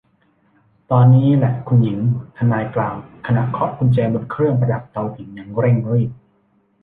[0.91, 1.99] ตอนนี้แหละคุณหญิง
[2.37, 6.11] ทนายกล่าวขณะเคาะกุญแจบนเครื่องประดับเตาผิงอย่างเร่งรีบ